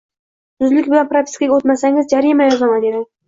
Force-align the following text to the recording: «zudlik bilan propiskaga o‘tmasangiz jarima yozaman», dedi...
«zudlik 0.63 0.87
bilan 0.93 1.11
propiskaga 1.11 1.55
o‘tmasangiz 1.59 2.09
jarima 2.17 2.49
yozaman», 2.51 2.83
dedi... 2.89 3.05